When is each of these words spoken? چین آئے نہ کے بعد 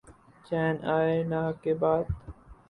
چین 0.45 0.75
آئے 0.93 1.15
نہ 1.23 1.41
کے 1.61 1.73
بعد 1.81 2.03